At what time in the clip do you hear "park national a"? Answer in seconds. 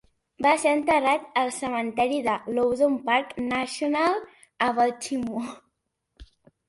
3.11-4.75